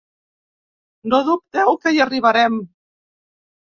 No 1.11 1.19
dubteu 1.29 1.75
que 1.83 1.93
hi 1.97 2.03
arribarem. 2.07 2.57